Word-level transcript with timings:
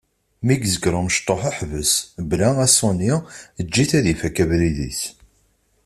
Mi 0.45 0.55
yezger 0.61 0.93
umecṭuḥ 0.99 1.41
ḥbes, 1.57 1.91
bla 2.29 2.49
aṣuni, 2.65 3.13
eǧǧ-it 3.61 3.91
ad 3.97 4.05
ifak 4.13 4.37
abrid-is. 4.43 5.01